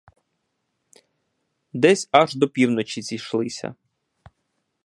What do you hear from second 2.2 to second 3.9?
до півночі зійшлися.